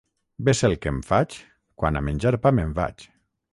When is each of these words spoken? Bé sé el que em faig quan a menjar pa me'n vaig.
Bé 0.47 0.55
sé 0.59 0.63
el 0.69 0.73
que 0.85 0.91
em 0.93 0.97
faig 1.09 1.37
quan 1.83 2.01
a 2.01 2.05
menjar 2.09 2.35
pa 2.47 2.55
me'n 2.61 2.75
vaig. 2.83 3.09